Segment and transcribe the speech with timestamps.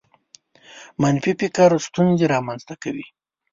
[1.01, 3.05] منفي فکر ستونزې رامنځته کوي.